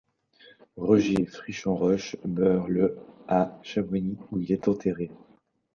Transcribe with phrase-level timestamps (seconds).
[0.77, 5.11] Roger Frison-Roche meurt le à Chamonix où il est enterré.